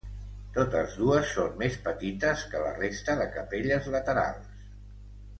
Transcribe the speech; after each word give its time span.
Totes 0.53 0.93
dues 1.01 1.33
són 1.33 1.51
més 1.59 1.75
petites 1.83 2.45
que 2.53 2.61
la 2.63 2.71
resta 2.79 3.17
de 3.19 3.27
capelles 3.35 3.91
laterals. 3.97 4.57